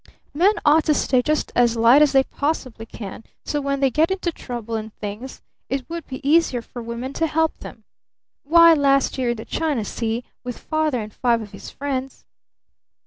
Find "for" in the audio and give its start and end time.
6.63-6.81